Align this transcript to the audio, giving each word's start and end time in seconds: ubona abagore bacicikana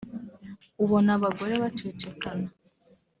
ubona 0.83 1.09
abagore 1.17 1.53
bacicikana 1.63 2.45